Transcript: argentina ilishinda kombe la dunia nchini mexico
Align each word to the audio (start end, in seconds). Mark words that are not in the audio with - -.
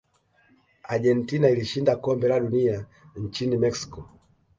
argentina 0.93 1.49
ilishinda 1.49 1.95
kombe 1.95 2.27
la 2.27 2.39
dunia 2.39 2.85
nchini 3.15 3.57
mexico 3.57 4.09